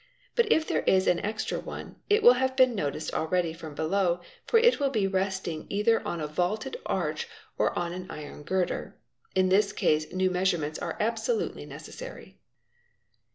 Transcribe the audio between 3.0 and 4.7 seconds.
already from. below, for